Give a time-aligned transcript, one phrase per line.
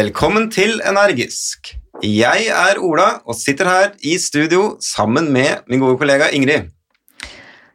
[0.00, 1.74] Velkommen til Energisk.
[2.00, 6.70] Jeg er Ola og sitter her i studio sammen med min gode kollega Ingrid.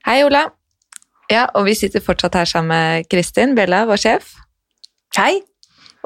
[0.07, 0.47] Hei, Ola.
[1.29, 4.31] Ja, og vi sitter fortsatt her sammen med Kristin Bjella, vår sjef.
[5.19, 5.43] Hei.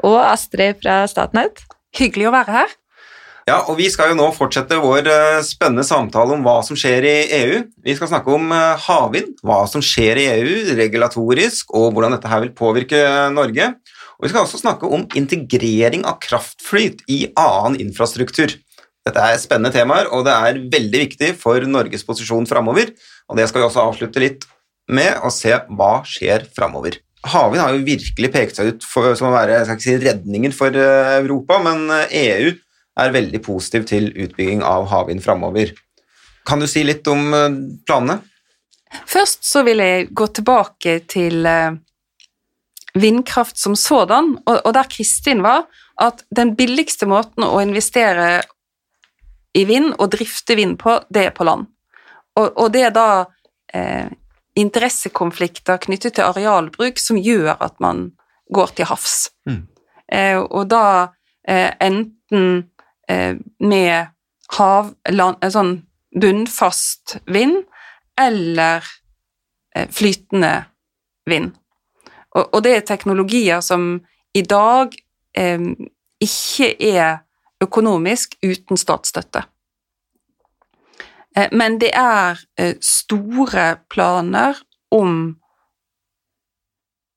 [0.04, 1.62] Og Astrid fra Statnett.
[1.96, 2.74] Hyggelig å være her.
[3.48, 7.06] Ja, og Vi skal jo nå fortsette vår eh, spennende samtale om hva som skjer
[7.08, 7.62] i EU.
[7.86, 12.28] Vi skal snakke om eh, havvind, hva som skjer i EU regulatorisk, og hvordan dette
[12.28, 13.00] her vil påvirke
[13.32, 13.72] Norge.
[14.20, 18.52] Og Vi skal også snakke om integrering av kraftflyt i annen infrastruktur.
[19.08, 22.92] Dette er spennende temaer, og det er veldig viktig for Norges posisjon framover.
[23.32, 24.44] Og det skal vi også avslutte litt
[24.92, 27.00] med, og se hva skjer framover.
[27.32, 29.98] Havvind har jo virkelig pekt seg ut for, som å være jeg skal ikke si
[30.04, 32.52] redningen for eh, Europa, men EU
[33.00, 35.72] er veldig positiv til utbygging av havvind framover.
[36.48, 38.20] Kan du si litt om eh, planene?
[39.08, 41.76] Først så vil jeg gå tilbake til eh,
[42.94, 45.66] vindkraft som sådan, og, og der Kristin var,
[46.00, 48.40] at den billigste måten å investere
[49.54, 51.68] i vind og drifte vind på, det er på land.
[52.38, 53.08] Og, og det er da
[53.74, 54.10] eh,
[54.58, 58.10] interessekonflikter knyttet til arealbruk som gjør at man
[58.54, 59.30] går til havs.
[59.48, 59.64] Mm.
[60.12, 60.84] Eh, og da
[61.48, 62.70] eh, enten
[63.10, 64.10] eh, med
[64.56, 65.76] hav, land, sånn
[66.10, 67.62] bunnfast vind
[68.18, 68.84] eller
[69.76, 70.54] eh, flytende
[71.30, 71.54] vind.
[72.34, 74.00] Og, og, det er teknologier som
[74.34, 74.94] i dag
[75.36, 75.64] eh,
[76.22, 77.24] ikke er
[77.60, 79.44] økonomisk uten statsstøtte.
[81.36, 84.58] Eh, men det er eh, store planer
[84.94, 85.36] om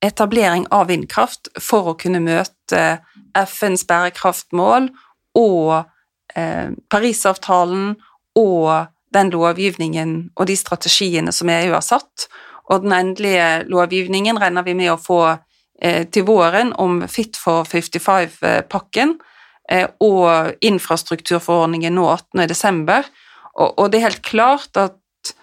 [0.04, 2.82] etablering av vindkraft for å kunne møte
[3.38, 4.90] FNs bærekraftmål
[5.40, 5.86] og
[6.36, 7.94] eh, Parisavtalen
[8.38, 12.28] og den lovgivningen og de strategiene som EU har satt,
[12.74, 17.68] og den endelige lovgivningen regner vi med å få eh, til våren om Fit for
[17.70, 19.16] 55-pakken
[19.70, 23.12] eh, og infrastrukturforordningen nå 18.12.
[23.54, 25.34] Og, og det er helt klart at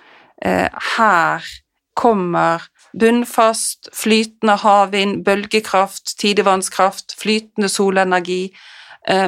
[0.43, 1.47] eh, her
[1.95, 2.67] kommer
[2.99, 8.49] bunnfast, flytende havvind, bølgekraft, tidevannskraft, flytende solenergi.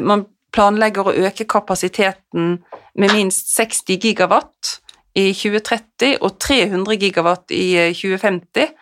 [0.02, 2.56] Man planlegger å øke kapasiteten
[2.98, 4.72] med minst 60 gigawatt
[5.14, 8.72] i 2030 og 300 gigawatt i 2050.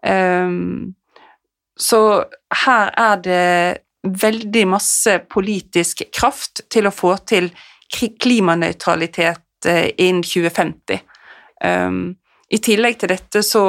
[0.00, 0.94] Um, eh, ehm,
[1.80, 2.00] så
[2.64, 7.50] her er det veldig masse politisk kraft til å få til
[7.92, 11.00] klimanøytralitet eh, innen 2050.
[11.00, 12.02] Um, ehm,
[12.50, 13.64] I tillegg til dette så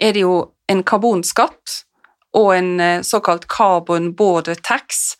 [0.00, 1.84] er det jo en karbonskatt
[2.34, 5.16] og en eh, såkalt carbon border tax.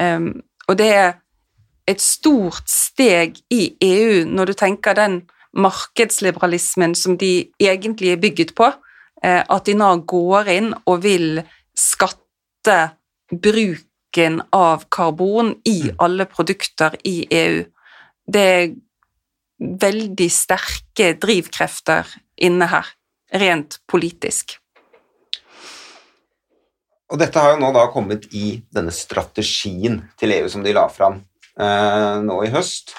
[0.00, 1.12] Um, og det er
[1.88, 5.22] et stort steg i EU når du tenker den
[5.56, 8.68] markedsliberalismen som de egentlig er bygget på,
[9.24, 11.40] eh, at de nå går inn og vil
[11.78, 12.78] skatte
[13.32, 15.96] bruken av karbon i mm.
[16.04, 17.64] alle produkter i EU.
[18.28, 18.70] Det er
[19.58, 22.06] veldig sterke drivkrefter
[22.44, 22.86] inne her,
[23.34, 24.58] rent politisk.
[27.08, 30.84] Og dette har jo nå da kommet i denne strategien til EU som de la
[30.92, 31.22] fram
[31.58, 32.94] nå i høst.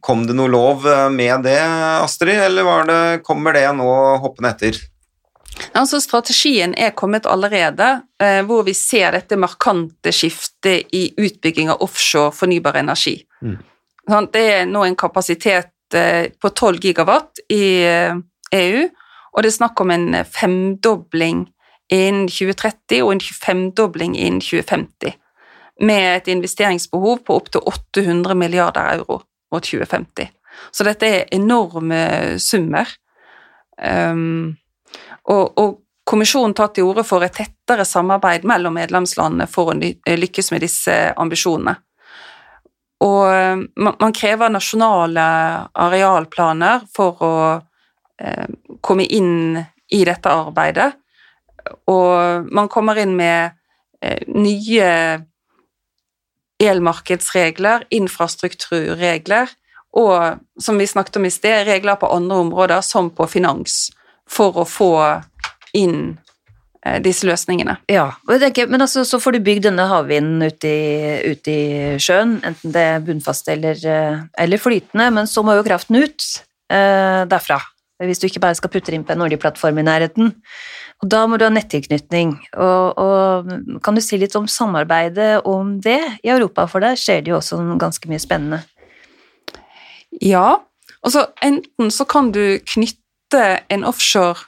[0.00, 1.58] Kom det noe lov eh, med det,
[2.02, 3.90] Astrid, eller det, kommer det nå
[4.22, 4.78] hoppende etter?
[5.76, 7.88] Altså, strategien er kommet allerede,
[8.22, 13.18] eh, hvor vi ser dette markante skiftet i utbygging av offshore fornybar energi.
[13.42, 13.58] Mm.
[14.08, 18.84] Sånn, det er nå en kapasitet på 12 gigawatt i EU,
[19.36, 21.42] og det er snakk om en femdobling
[21.92, 25.12] innen 2030 og en 25-dobling innen 2050
[25.82, 29.20] med et investeringsbehov på opptil 800 milliarder euro
[29.52, 30.30] mot 2050.
[30.70, 32.02] Så dette er enorme
[32.40, 32.88] summer.
[33.78, 34.52] Um,
[35.24, 39.74] og, og, Kommisjonen tar til orde for et tettere samarbeid mellom medlemslandene for å
[40.18, 41.76] lykkes med disse ambisjonene.
[43.06, 45.26] Og man, man krever nasjonale
[45.78, 47.36] arealplaner for å
[48.18, 48.50] eh,
[48.82, 49.62] komme inn
[49.94, 50.90] i dette arbeidet,
[51.86, 53.54] og man kommer inn med
[54.02, 54.90] eh, nye
[56.68, 59.50] elmarkedsregler, infrastrukturregler
[59.92, 63.90] og, som vi snakket om i sted, regler på andre områder, som på finans,
[64.28, 64.92] for å få
[65.76, 66.14] inn
[66.86, 67.76] eh, disse løsningene.
[67.92, 68.06] Ja,
[68.40, 71.60] tenker, men altså, så får du bygd denne havvinden ute i, ut i,
[72.00, 76.28] sjøen, enten det er bunnfast eller, eh, eller, flytende, men så må jo kraften ut
[76.72, 77.60] eh, derfra.
[78.02, 80.32] Hvis du ikke bare skal putte inn på en oljeplattform i nærheten.
[81.02, 82.36] Og da må du ha nettilknytning.
[82.54, 83.50] Og, og,
[83.82, 87.40] kan du si litt om samarbeidet om det i Europa, for der skjer det jo
[87.40, 88.62] også ganske mye spennende.
[90.22, 90.60] Ja,
[91.02, 94.44] altså enten så kan du knytte en offshore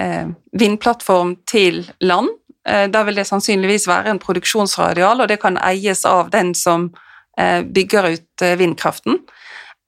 [0.00, 2.28] eh, vindplattform til land,
[2.68, 6.90] Eh, Da vil det sannsynligvis være en produksjonsradial, og det kan eies av den som
[7.38, 9.20] eh, bygger ut eh, vindkraften.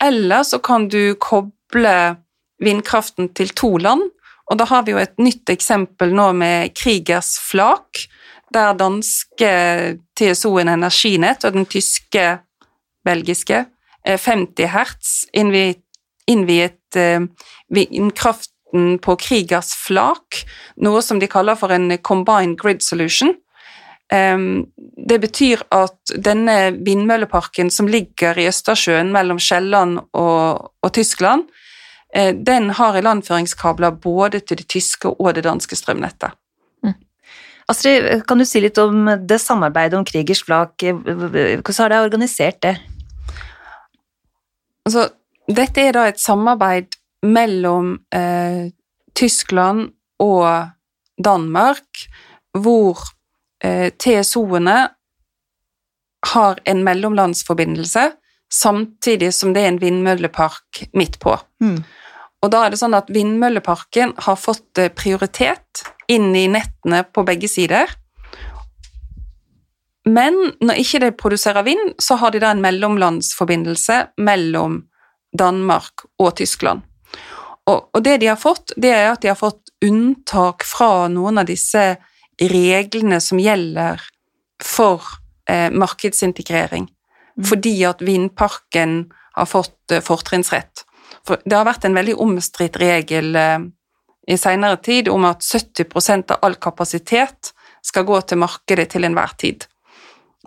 [0.02, 2.16] Eller så kan du koble
[2.60, 4.10] vindkraften til to land,
[4.46, 8.06] og da har vi jo et nytt eksempel nå med Krigers flak,
[8.54, 9.48] der danske
[10.18, 12.26] TSO-en Energinett og den tyske,
[13.06, 13.64] belgiske,
[14.06, 15.82] eh, 50 hertz innviet,
[16.30, 17.26] innviet eh,
[17.74, 20.44] vindkraften på Krigers flak,
[20.82, 23.34] noe som de kaller for en combined grid solution.
[24.06, 31.65] Det betyr at denne vindmølleparken som ligger i Østersjøen mellom Sjælland og, og Tyskland, eh,
[32.14, 36.30] den har ilandføringskabler både til det tyske og det danske strømnettet.
[37.66, 40.84] Astrid, kan du si litt om det samarbeidet om Krigers flak?
[40.86, 42.76] Hvordan har de organisert det?
[44.86, 45.08] Altså,
[45.50, 46.94] dette er da et samarbeid
[47.26, 48.70] mellom eh,
[49.18, 49.88] Tyskland
[50.22, 50.70] og
[51.18, 52.06] Danmark,
[52.54, 53.02] hvor
[53.64, 54.76] eh, TSO-ene
[56.26, 58.06] har en mellomlandsforbindelse,
[58.52, 61.36] samtidig som det er en vindmøllepark midt på.
[62.44, 67.24] Og da er det sånn at vindmølleparken har fått eh, prioritet inn i nettene på
[67.26, 67.90] begge sider.
[70.06, 74.84] Men når ikke de produserer vind, så har de da en mellomlandsforbindelse mellom
[75.36, 76.84] Danmark og Tyskland.
[77.66, 81.42] Og, og det de har fått, det er at de har fått unntak fra noen
[81.42, 81.96] av disse
[82.38, 84.02] reglene som gjelder
[84.62, 85.02] for
[85.50, 86.86] eh, markedsintegrering,
[87.44, 89.06] fordi at vindparken
[89.36, 90.84] har fått eh, fortrinnsrett.
[91.26, 93.58] For det har vært en veldig omstridt regel eh,
[94.26, 97.52] i senere tid om at 70% av all kapasitet
[97.84, 99.66] skal gå til markedet til enhver tid.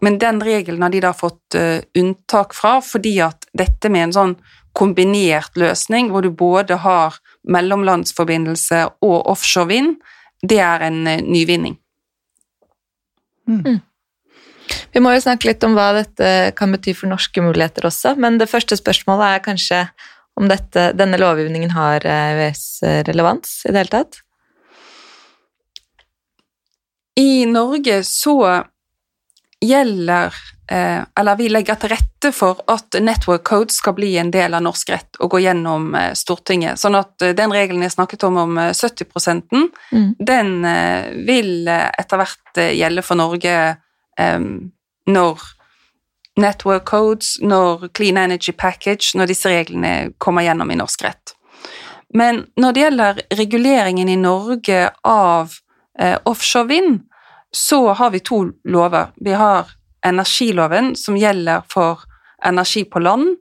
[0.01, 4.15] Men den regelen har de da fått eh, unntak fra, fordi at dette med en
[4.15, 4.37] sånn
[4.77, 7.17] kombinert løsning, hvor du både har
[7.49, 9.95] mellomlandsforbindelse og offshore vind,
[10.41, 11.75] det er en nyvinning.
[13.49, 13.81] nyvinning.
[14.93, 18.39] Vi må jo snakke litt om hva dette kan bety for norske muligheter også, men
[18.41, 19.83] det første spørsmålet er kanskje
[20.39, 24.21] om dette, denne lovgivningen har EØS-relevans i det hele tatt?
[27.19, 28.63] I Norge så
[29.59, 30.33] gjelder
[30.71, 34.63] eh, Eller vi legger til rette for at network code skal bli en del av
[34.63, 36.79] norsk rett og gå gjennom eh, Stortinget.
[36.79, 39.09] Sånn at eh, den regelen jeg snakket om om eh, 70
[39.91, 40.15] Mm.
[40.19, 43.55] den eh, vil eh, etter hvert eh, gjelde for Norge
[44.19, 44.39] eh,
[45.09, 45.47] når
[46.39, 51.35] network codes, når Clean Energy Package, når disse reglene kommer gjennom i norsk rett.
[52.13, 55.53] Men når det gjelder reguleringen i Norge av
[55.99, 57.01] eh, offshore vind,
[57.51, 59.11] så har vi to lover.
[59.15, 59.69] Vi har
[60.05, 62.05] energiloven, som gjelder for
[62.45, 63.35] energi på land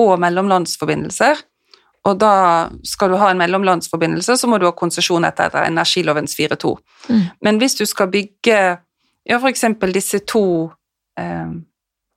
[0.00, 1.40] og mellomlandsforbindelser.
[2.08, 2.34] Og da
[2.86, 6.72] skal du ha en mellomlandsforbindelse, så må du ha konsesjon etter energilovens 4.2.
[7.10, 7.24] Mm.
[7.44, 8.60] Men hvis du skal bygge
[9.30, 10.44] ja, for eksempel disse to
[11.20, 11.52] eh,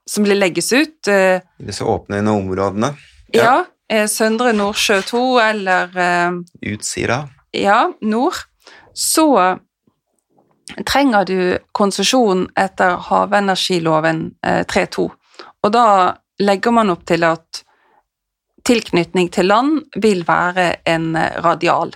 [0.09, 2.93] som blir legges ut eh, I disse åpne områdene.
[3.33, 6.39] Ja, ja Søndre Nordsjø 2 eller eh,
[6.73, 7.27] Utsira.
[7.53, 8.41] ja, nord,
[8.93, 9.27] så
[10.85, 11.37] trenger du
[11.71, 15.05] konsesjon etter havenergiloven eh, 3.2.
[15.63, 15.85] Og da
[16.41, 17.63] legger man opp til at
[18.65, 21.93] tilknytning til land vil være en eh, radial.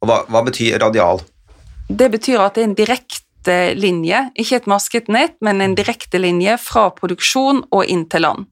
[0.00, 1.24] Og hva, hva betyr radial?
[1.90, 6.18] Det betyr at det er en direkte linje, ikke et masket nett, men en direkte
[6.18, 8.48] linje fra produksjon og inn til land.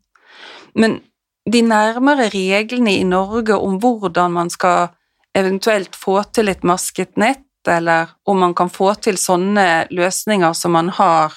[0.78, 1.00] Men
[1.48, 4.88] de nærmere reglene i Norge om hvordan man skal
[5.36, 10.72] eventuelt få til et masket nett, eller om man kan få til sånne løsninger som
[10.76, 11.34] man har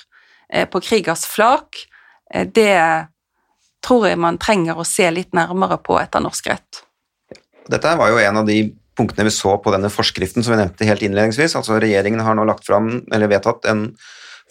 [0.52, 1.84] eh, på Krigers flak,
[2.34, 3.08] eh, det
[3.86, 6.84] tror jeg man trenger å se litt nærmere på etter norsk rett.
[7.72, 8.64] Dette var jo en av de
[8.98, 11.56] punktene vi så på denne forskriften som vi nevnte helt innledningsvis.
[11.60, 13.90] Altså Regjeringen har nå lagt fram, eller vedtatt en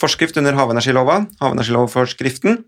[0.00, 2.62] forskrift under havenergilova, havenergilovforskriften.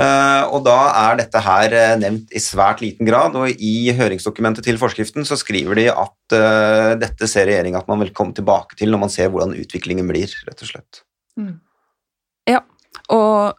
[0.00, 4.64] Eh, og da er dette her eh, nevnt i svært liten grad, og i høringsdokumentet
[4.68, 8.78] til forskriften så skriver de at eh, dette ser regjeringa at man vil komme tilbake
[8.78, 11.02] til når man ser hvordan utviklingen blir, rett og slett.
[12.48, 12.62] Ja,
[13.10, 13.56] Og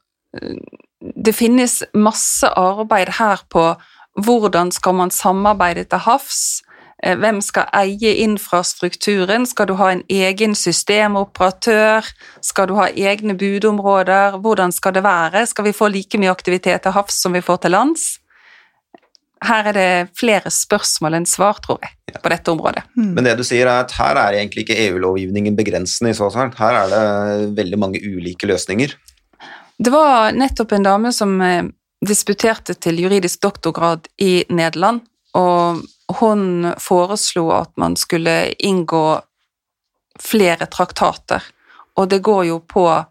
[1.01, 3.65] det finnes masse arbeid her på
[4.21, 6.62] hvordan skal man samarbeide til havs,
[7.01, 12.05] hvem skal eie infrastrukturen, skal du ha en egen systemoperatør,
[12.46, 16.84] skal du ha egne budområder, hvordan skal det være, skal vi få like mye aktivitet
[16.86, 18.10] til havs som vi får til lands?
[19.41, 22.84] Her er det flere spørsmål enn svar, tror jeg, på dette området.
[22.93, 26.53] Men det du sier er at her er egentlig ikke EU-lovgivningen begrensende i så fall.
[26.60, 28.93] Her er det veldig mange ulike løsninger.
[29.81, 31.63] Det var nettopp en dame som eh,
[32.05, 35.01] disputerte til juridisk doktorgrad i Nederland,
[35.34, 35.81] og
[36.19, 39.21] hun foreslo at man skulle inngå
[40.21, 41.43] flere traktater,
[41.97, 43.05] og det går jo på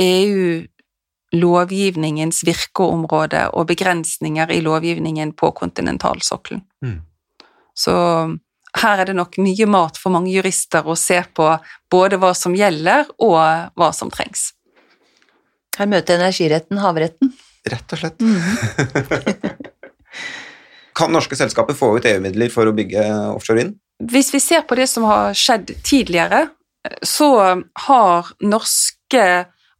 [0.00, 6.62] EU-lovgivningens virkeområde og begrensninger i lovgivningen på kontinentalsokkelen.
[6.84, 7.00] Mm.
[7.74, 7.92] Så
[8.76, 11.58] her er det nok mye mat for mange jurister å se på
[11.92, 13.38] både hva som gjelder, og
[13.76, 14.52] hva som trengs.
[15.76, 17.32] Her møter energiretten havretten.
[17.66, 18.20] Rett og slett.
[20.96, 23.76] kan norske selskaper få ut EU-midler for å bygge offshore vind?
[24.12, 26.46] Hvis vi ser på det som har skjedd tidligere,
[27.02, 27.30] så
[27.86, 29.26] har norske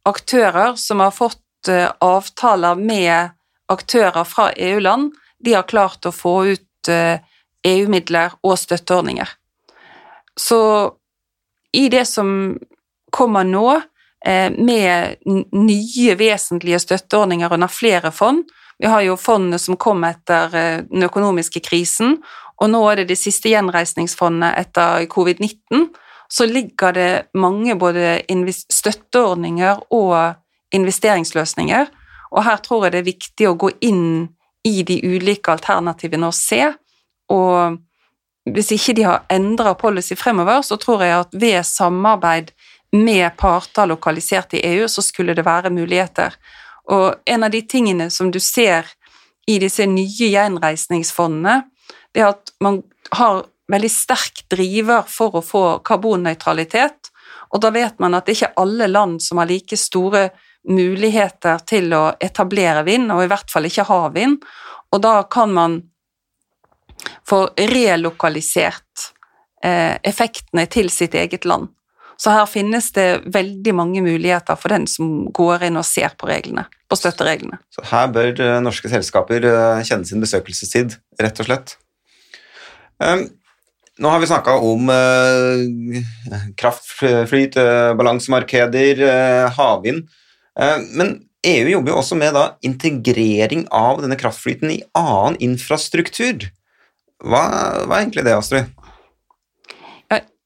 [0.07, 3.33] aktører som har fått eh, avtaler med
[3.71, 5.11] aktører fra EU-land,
[5.43, 7.19] de har klart å få ut eh,
[7.67, 9.29] EU-midler og støtteordninger.
[10.37, 10.61] Så
[11.75, 12.57] i det som
[13.11, 13.81] kommer nå,
[14.25, 15.17] eh, med
[15.53, 18.45] nye vesentlige støtteordninger under flere fond
[18.79, 22.17] Vi har jo fondene som kom etter eh, den økonomiske krisen,
[22.57, 25.89] og nå er det det siste gjenreisningsfondet etter covid-19.
[26.29, 28.19] Så ligger det mange både
[28.73, 31.85] støtteordninger og investeringsløsninger,
[32.31, 34.07] og her tror jeg det er viktig å gå inn
[34.67, 36.65] i de ulike alternativene og se
[37.33, 37.77] og
[38.47, 42.53] hvis ikke de har endra policy fremover, så tror jeg at ved samarbeid
[42.95, 46.37] med parter lokalisert i EU, så skulle det være muligheter.
[46.93, 48.87] Og en av de tingene som du ser
[49.47, 51.61] i disse nye gjenreisningsfondene,
[52.13, 52.81] det er at man
[53.15, 57.11] har veldig sterk driver for å få karbonnøytralitet,
[57.51, 60.29] og da vet man at det ikke er alle land som har like store
[60.67, 64.41] muligheter til å etablere vind, og i hvert fall ikke ha vind,
[64.91, 65.77] og da kan man
[67.27, 69.07] få relokalisert
[69.63, 71.69] eh, effektene til sitt eget land.
[72.17, 76.29] Så her finnes det veldig mange muligheter for den som går inn og ser på
[76.29, 77.59] reglene, på støttereglene.
[77.73, 81.75] Så her bør eh, norske selskaper eh, kjenne sin besøkelsestid, rett og slett.
[82.97, 83.27] Um,
[84.01, 86.01] nå har vi snakka om uh,
[86.57, 90.05] kraftflyt, uh, balansemarkeder, uh, havvind.
[90.97, 91.11] men
[91.45, 96.47] EU jobber jo også med da, integrering av denne kraftflyten i annen infrastruktur.
[97.21, 97.43] Hva,
[97.85, 98.73] hva er egentlig det, Astrid?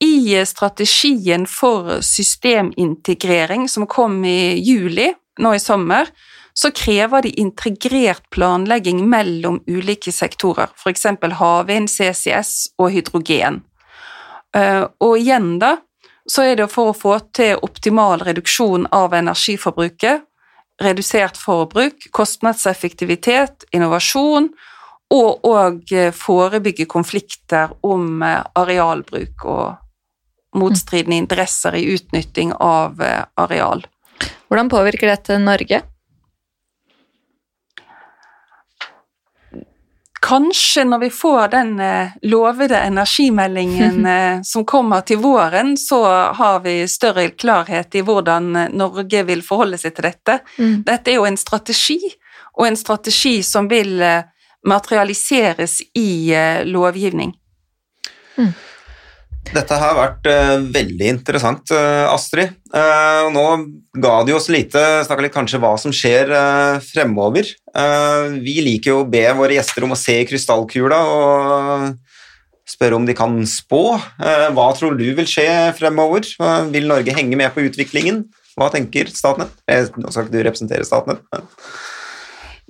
[0.01, 6.10] I strategien for systemintegrering som kom i juli nå i sommer,
[6.53, 11.05] så krever de integrert planlegging mellom ulike sektorer, f.eks.
[11.38, 13.62] havvind, CCS og hydrogen.
[14.58, 15.77] Eh, og igjen, da,
[16.27, 20.25] så er det for å få til optimal reduksjon av energiforbruket,
[20.81, 24.50] redusert forbruk, kostnadseffektivitet, innovasjon
[25.13, 29.90] og òg eh, forebygge konflikter om eh, arealbruk og
[30.55, 33.86] motstridende interesser i utnytting av eh, areal.
[34.48, 35.81] Hvordan påvirker dette Norge?
[40.22, 41.72] Kanskje når vi får den
[42.29, 44.05] lovede energimeldingen
[44.51, 46.03] som kommer til våren, så
[46.38, 50.38] har vi større klarhet i hvordan Norge vil forholde seg til dette.
[50.60, 50.75] Mm.
[50.86, 51.98] Dette er jo en strategi,
[52.53, 53.98] og en strategi som vil
[54.67, 57.34] materialiseres i eh, lovgivning.
[58.38, 58.53] Mm.
[59.51, 62.53] Dette har vært uh, veldig interessant, uh, Astrid.
[62.72, 63.43] Uh, nå
[64.00, 66.31] ga du oss lite snakka litt kanskje hva som skjer
[66.86, 67.50] fremover.
[68.39, 72.15] vi liker jo å be våre gjester om å se i krystallkula og
[72.72, 74.00] spørre om de kan spå.
[74.55, 76.24] hva tror du vil skje fremover?
[76.72, 78.24] vil Norge henge med på utviklingen?
[78.55, 79.51] Hva tenker Statnett?
[79.67, 81.27] nå skal ikke du representere Statnett.
[81.36, 81.51] Men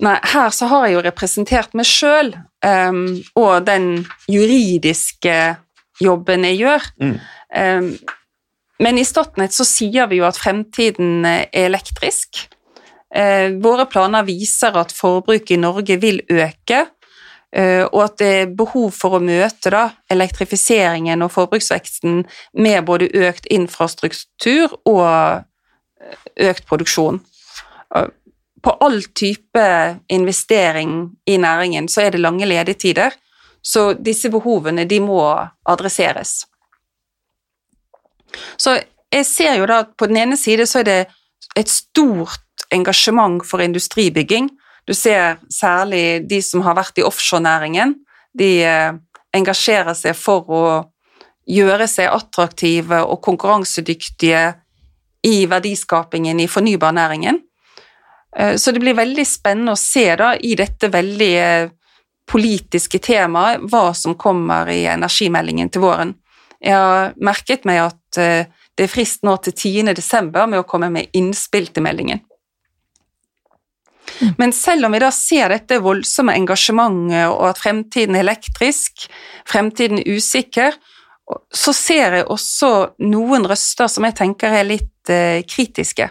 [0.01, 2.31] Nei, her så har jeg jo representert meg sjøl
[2.65, 3.03] um,
[3.37, 5.35] og den juridiske
[6.01, 6.87] jobben jeg gjør.
[7.01, 7.17] Mm.
[7.57, 7.91] Um,
[8.81, 12.45] men i Statnett så sier vi jo at fremtiden er elektrisk.
[13.11, 16.85] Uh, våre planer viser at forbruket i Norge vil øke,
[17.57, 22.23] uh, og at det er behov for å møte da, elektrifiseringen og forbruksveksten
[22.57, 25.43] med både økt infrastruktur og
[26.41, 27.21] økt produksjon
[28.61, 29.65] på all type
[30.07, 33.13] investering i næringen så er det lange ledetider,
[33.61, 35.21] så disse behovene de må
[35.69, 36.45] adresseres.
[38.57, 38.77] Så
[39.11, 40.99] jeg ser jo da at på den ene side så er det
[41.59, 44.49] et stort engasjement for industribygging.
[44.87, 47.95] Du ser særlig de som har vært i offshorenæringen.
[48.37, 48.93] De eh,
[49.35, 50.63] engasjerer seg for å
[51.51, 54.43] gjøre seg attraktive og konkurransedyktige
[55.27, 57.41] i verdiskapingen i fornybarnæringen.
[58.37, 61.35] Eh, så det blir veldig spennende å se da, i dette veldig
[62.31, 66.15] politiske temaet hva som kommer i energimeldingen til våren.
[66.61, 69.93] Jeg har merket meg at eh, det er frist nå til 10.
[69.97, 72.21] desember med å komme med innspill til meldingen.
[74.21, 74.33] Mm.
[74.37, 79.07] Men selv om vi da ser dette voldsomme engasjementet og at fremtiden er elektrisk,
[79.49, 80.79] fremtiden er usikker,
[81.53, 86.09] Så ser jeg også noen røster som jeg tenker er litt eh, kritiske.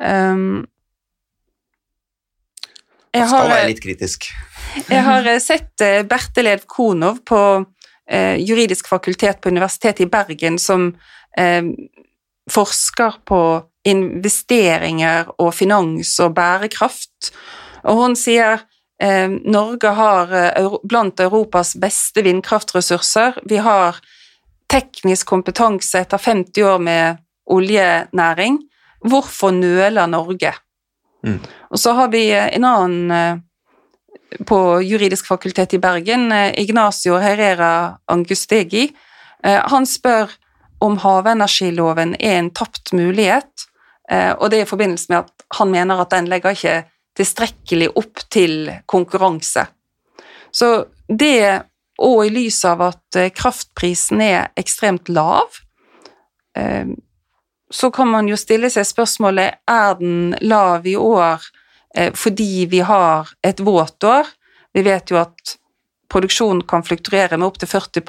[0.00, 0.64] Um,
[3.16, 4.28] jeg skal har, være litt kritisk.
[4.88, 7.42] jeg har eh, sett Bertelev Bertel Ev Konov på
[8.10, 10.90] eh, juridisk fakultet på Universitetet i Bergen som
[11.38, 11.62] eh,
[12.50, 13.40] forsker på
[13.86, 17.30] investeringer og finans og bærekraft.
[17.86, 18.60] Og hun sier
[19.02, 23.42] eh, Norge har eh, blant Europas beste vindkraftressurser.
[23.46, 24.00] Vi har
[24.70, 28.58] teknisk kompetanse etter 50 år med oljenæring.
[29.06, 30.54] Hvorfor nøler Norge?
[31.26, 31.40] Mm.
[31.70, 37.18] Og så har vi eh, en annen eh, på juridisk fakultet i Bergen, eh, Ignacio
[37.22, 38.88] Herrera Angustegi.
[39.46, 40.32] Han spør
[40.82, 43.66] om havenergiloven er en tapt mulighet,
[44.40, 46.72] og det er i forbindelse med at han mener at den legger ikke
[47.20, 49.68] tilstrekkelig opp til konkurranse.
[50.50, 50.70] Så
[51.06, 51.62] det,
[52.00, 55.60] og i lys av at kraftprisen er ekstremt lav,
[57.70, 61.42] så kan man jo stille seg spørsmålet er den lav i år
[61.96, 64.26] eh, fordi vi har et våtår.
[64.74, 65.56] Vi vet jo at
[66.12, 68.02] produksjonen kan fluktuere med opptil 40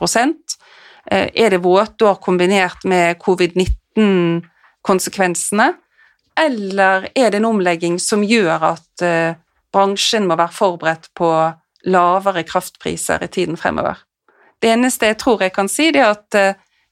[1.11, 5.73] Eh, Er det våtår kombinert med covid-19-konsekvensene,
[6.39, 9.33] eller er det en omlegging som gjør at eh,
[9.71, 11.51] bransjen må være forberedt på
[11.87, 13.95] lavere kraftpriser i tiden fremover?
[14.59, 16.35] Det eneste jeg tror jeg kan si, er at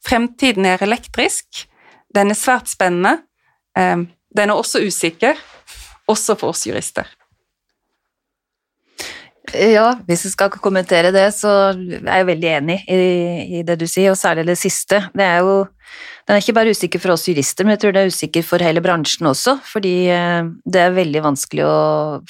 [0.05, 1.67] fremtiden er elektrisk.
[2.15, 3.19] Den er svært spennende.
[3.77, 5.39] Eh, den er også usikker,
[6.11, 7.07] også for oss jurister.
[9.53, 12.97] Ja, hvis jeg skal kommentere det, så er jeg veldig enig i,
[13.59, 15.03] i det du sier, og særlig det siste.
[15.13, 15.59] Det er jo,
[16.25, 18.65] den er ikke bare usikker for oss jurister, men jeg tror det er usikker for
[18.65, 21.77] hele bransjen også, fordi eh, det er veldig vanskelig å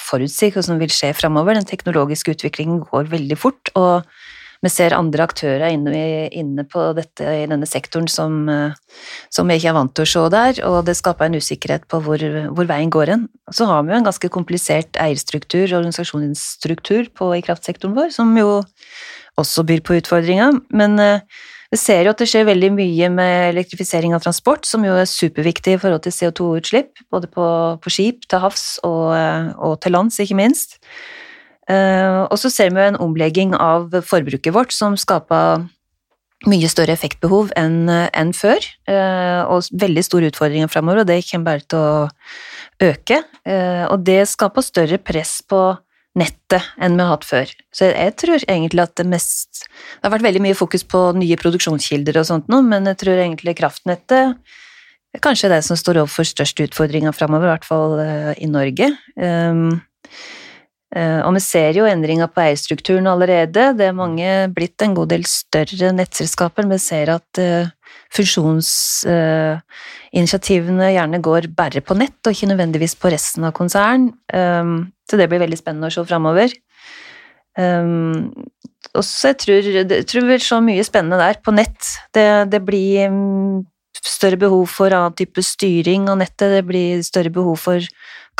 [0.02, 1.56] forutsi hva som vil skje fremover.
[1.56, 4.04] Den teknologiske utviklingen går veldig fort, og
[4.66, 5.94] vi ser andre aktører inne,
[6.34, 9.02] inne på dette i denne sektoren som, eh,
[9.34, 12.02] som vi ikke er vant til å se der, og det skaper en usikkerhet på
[12.06, 13.28] hvor, hvor veien går hen.
[13.54, 18.64] Så har vi jo en ganske komplisert eierstruktur organisasjonsstruktur på, i kraftsektoren vår, som jo
[19.40, 20.58] også byr på utfordringer.
[20.74, 24.86] Men eh, vi ser jo at det skjer veldig mye med elektrifisering av transport, som
[24.86, 27.46] jo er superviktig i forhold til CO2-utslipp, både på,
[27.82, 30.80] på skip, til havs og, eh, og til lands, ikke minst.
[31.72, 35.66] Eh, og så ser vi en omlegging av forbruket vårt som skaper
[36.46, 41.56] mye større effektbehov enn enn før, eh, og veldig store utfordringer fremover, og det kommer
[41.56, 43.24] bare til å øke.
[43.48, 45.64] Eh, og det skaper større press på
[46.16, 47.50] nettet enn vi har hatt før.
[47.76, 51.36] Så jeg tror egentlig at det mest Det har vært veldig mye fokus på nye
[51.36, 54.38] produksjonskilder og sånt nå, men jeg tror egentlig kraftnettet
[55.16, 58.00] er kanskje det som står overfor størst utfordringer fremover, i hvert fall
[58.38, 58.92] i Norge.
[60.96, 63.64] Eh, Og vi ser jo endringer på eierstrukturen allerede.
[63.78, 66.64] Det er mange blitt en god del større nettselskaper.
[66.72, 67.30] Vi ser at
[68.16, 74.14] funksjonsinitiativene gjerne går bare på nett, og ikke nødvendigvis på resten av konsern.
[74.32, 76.50] Så det blir veldig spennende å se framover.
[78.96, 81.84] Og så tror, jeg tror vi så mye spennende der, på nett.
[82.16, 83.66] Det, det blir um,
[84.06, 87.88] større behov for annen type styring av nettet, det blir større behov for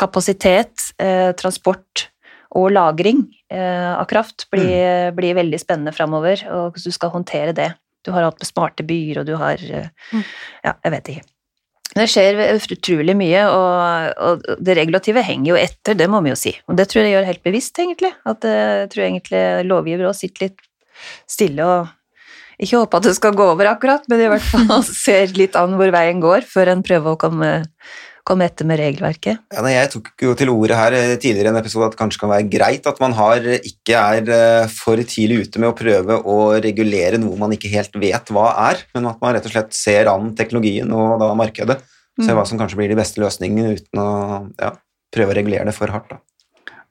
[0.00, 2.08] kapasitet, eh, transport
[2.54, 7.56] og lagring eh, av kraft blir, blir veldig spennende framover, og hvordan du skal håndtere
[7.56, 7.70] det.
[8.06, 10.22] Du har alt med smarte byer, og du har eh, Mm.
[10.62, 11.26] Ja, jeg vet ikke.
[11.96, 12.38] Det skjer
[12.76, 16.52] utrolig mye, og, og det regulative henger jo etter, det må vi jo si.
[16.68, 18.12] Og det tror jeg gjør helt bevisst, egentlig.
[18.28, 20.66] At eh, jeg tror egentlig lovgiver òg sitter litt
[21.28, 21.94] stille og
[22.62, 25.76] ikke håper at det skal gå over akkurat, men i hvert fall ser litt an
[25.76, 27.50] hvor veien går, før en prøver å komme,
[28.26, 29.42] komme etter med regelverket.
[29.54, 32.00] Ja, nei, jeg tok jo til orde her eh, tidligere i en episode at det
[32.00, 35.76] kanskje kan være greit at man har, ikke er eh, for tidlig ute med å
[35.78, 39.54] prøve å regulere noe man ikke helt vet hva er, men at man rett og
[39.54, 41.80] slett ser an teknologien og da markedet.
[42.16, 42.38] Ser Mm.
[42.38, 44.10] hva som kanskje blir de beste løsningene uten å
[44.56, 44.70] ja,
[45.12, 46.14] prøve å regulere det for hardt.
[46.14, 46.22] Da.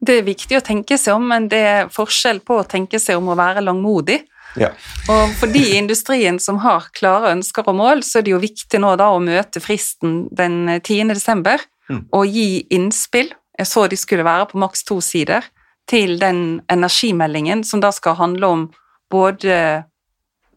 [0.05, 3.17] Det er viktig å tenke seg om, men det er forskjell på å tenke seg
[3.17, 4.19] om å være langmodig.
[4.55, 4.69] Ja.
[5.11, 8.39] Og for de i industrien som har klare ønsker og mål, så er det jo
[8.43, 11.13] viktig nå da å møte fristen den 10.
[11.13, 12.07] desember Mm.
[12.17, 13.27] og gi innspill.
[13.59, 15.43] Jeg så de skulle være på maks to sider
[15.87, 18.63] til den energimeldingen som da skal handle om
[19.11, 19.85] både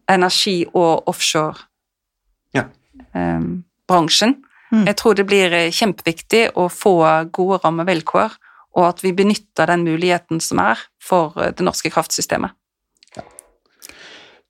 [0.09, 1.55] energi og offshore
[2.55, 2.63] Ja.
[3.13, 3.39] eh.
[4.71, 4.85] Mm.
[4.85, 8.35] Jeg tror det blir eh, kjempeviktig å få gode rammevilkår,
[8.77, 12.51] og at vi benytter den muligheten som er for eh, det norske kraftsystemet.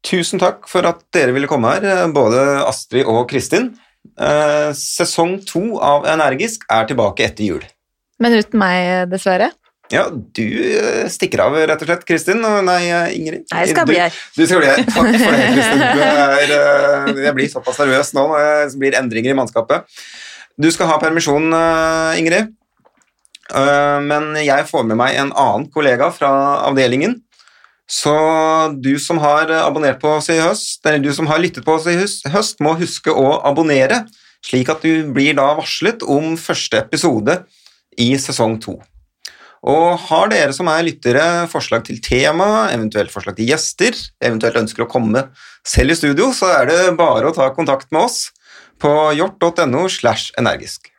[0.05, 3.73] Tusen takk for at dere ville komme her, eh, både Astrid og Kristin.
[4.19, 7.65] Eh, sesong to av Energisk er tilbake etter jul.
[8.19, 9.51] Men uten meg, dessverre.
[9.89, 12.43] Ja, du eh, stikker av, rett og slett, Kristin.
[12.43, 13.45] Nei, eh, Ingrid.
[13.49, 14.13] Nei, jeg skal bli her.
[14.35, 14.83] Du, du skal bli her.
[14.85, 15.81] Takk for det, Kristin.
[15.81, 19.87] Du er, eh, jeg blir såpass nervøs nå når det blir endringer i mannskapet.
[20.59, 22.51] Du skal ha permisjon, eh, Ingrid.
[23.49, 26.29] Eh, Men jeg får med meg en annen kollega fra
[26.69, 27.17] avdelingen.
[27.89, 28.13] Så
[28.77, 31.87] du som har abonnert på oss i høst, eller du som har lyttet på oss
[31.89, 34.03] i høst, må huske å abonnere,
[34.45, 37.41] slik at du blir da varslet om første episode
[37.99, 38.77] i sesong to.
[39.67, 44.85] Og har dere som er lyttere forslag til tema, eventuelt forslag til gjester, eventuelt ønsker
[44.85, 45.25] å komme
[45.67, 48.29] selv i studio, så er det bare å ta kontakt med oss
[48.79, 50.93] på hjort.no slash energisk.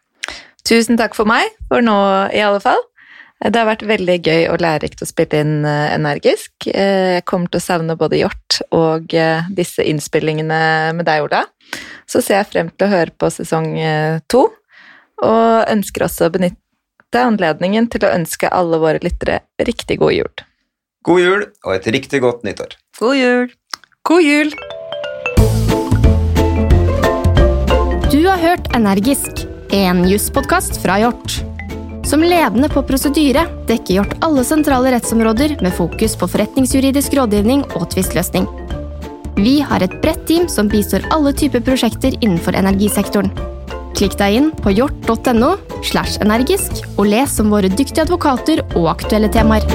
[0.69, 1.97] Tusen takk for meg, for nå
[2.37, 2.83] i alle fall.
[3.41, 6.53] Det har vært veldig gøy og lærerikt å spille inn eh, energisk.
[6.69, 10.59] Eh, Jeg kommer til å savne både Hjort og eh, disse innspillingene
[10.99, 11.47] med deg, Ola.
[12.05, 13.71] Så ser jeg frem til å høre på sesong
[14.29, 14.43] to,
[15.23, 20.45] og ønsker også å benytte anledningen til å ønske alle våre lyttere riktig god jul.
[21.07, 22.75] God jul og et riktig godt nyttår.
[22.99, 23.47] God jul!
[24.11, 24.53] God jul!
[28.11, 31.39] Du har hørt Energisk, en jusspodkast fra Hjort.
[32.11, 37.85] Som ledende på prosedyre dekker Hjort alle sentrale rettsområder med fokus på forretningsjuridisk rådgivning og
[37.93, 38.49] tvistløsning.
[39.39, 43.31] Vi har et bredt team som bistår alle typer prosjekter innenfor energisektoren.
[43.95, 45.53] Klikk deg inn på hjort.no
[45.87, 49.71] slash energisk og les om våre dyktige advokater og aktuelle temaer.